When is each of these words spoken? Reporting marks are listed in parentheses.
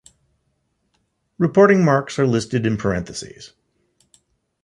Reporting 1.37 1.85
marks 1.85 2.17
are 2.17 2.25
listed 2.25 2.65
in 2.65 2.75
parentheses. 2.75 3.53